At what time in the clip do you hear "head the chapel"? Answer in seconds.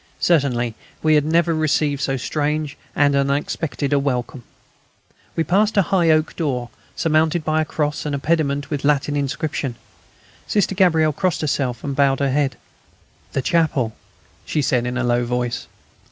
12.31-13.93